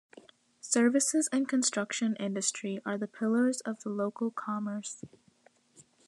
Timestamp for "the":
2.97-3.05, 3.83-3.89